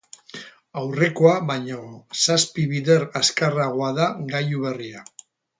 [0.83, 1.77] Aurrekoa baino
[2.23, 5.09] zazpi bider azkarragoa da gailu berria.